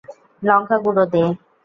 লঙ্কা 0.41 0.77
গুঁড়ো 0.83 1.05
দে। 1.13 1.23